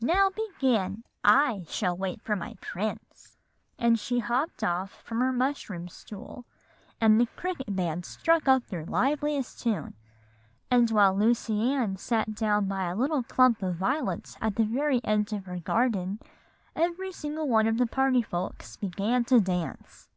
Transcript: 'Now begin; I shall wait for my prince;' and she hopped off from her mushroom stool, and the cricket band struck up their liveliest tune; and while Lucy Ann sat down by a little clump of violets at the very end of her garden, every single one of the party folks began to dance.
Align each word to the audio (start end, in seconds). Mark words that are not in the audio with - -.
'Now 0.00 0.30
begin; 0.30 1.04
I 1.22 1.66
shall 1.68 1.94
wait 1.94 2.22
for 2.22 2.34
my 2.34 2.54
prince;' 2.62 3.36
and 3.78 4.00
she 4.00 4.20
hopped 4.20 4.64
off 4.64 5.02
from 5.04 5.20
her 5.20 5.32
mushroom 5.34 5.86
stool, 5.88 6.46
and 6.98 7.20
the 7.20 7.26
cricket 7.36 7.76
band 7.76 8.06
struck 8.06 8.48
up 8.48 8.64
their 8.68 8.86
liveliest 8.86 9.60
tune; 9.60 9.92
and 10.70 10.90
while 10.90 11.14
Lucy 11.14 11.74
Ann 11.74 11.98
sat 11.98 12.34
down 12.34 12.68
by 12.68 12.84
a 12.84 12.96
little 12.96 13.22
clump 13.22 13.62
of 13.62 13.76
violets 13.76 14.38
at 14.40 14.56
the 14.56 14.64
very 14.64 15.02
end 15.04 15.30
of 15.34 15.44
her 15.44 15.58
garden, 15.58 16.20
every 16.74 17.12
single 17.12 17.46
one 17.46 17.66
of 17.66 17.76
the 17.76 17.84
party 17.86 18.22
folks 18.22 18.78
began 18.78 19.26
to 19.26 19.40
dance. 19.42 20.08